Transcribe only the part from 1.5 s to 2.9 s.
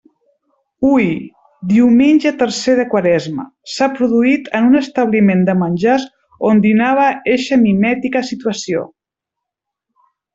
diumenge tercer de